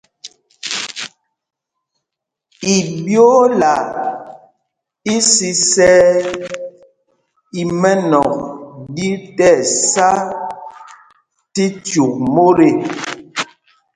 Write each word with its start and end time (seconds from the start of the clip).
Iɓyoola 2.75 3.73
isisɛɛ 5.15 6.09
í 7.59 7.61
mɛ́nɔ̂k 7.81 8.31
ɗí 8.95 9.07
tí 9.35 9.45
ɛsá 9.59 10.09
tí 11.53 11.65
cyûk 11.85 12.13
mot 12.33 12.57
ê. 12.69 12.69